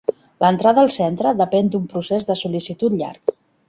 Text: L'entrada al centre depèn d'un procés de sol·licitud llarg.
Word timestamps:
L'entrada 0.43 0.81
al 0.85 0.89
centre 0.95 1.35
depèn 1.43 1.71
d'un 1.77 1.87
procés 1.95 2.29
de 2.33 2.41
sol·licitud 2.45 3.01
llarg. 3.01 3.41